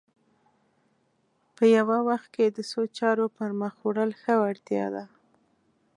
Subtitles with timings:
[1.55, 5.05] په یوه وخت کې د څو چارو پر مخ وړل ښه وړتیا ده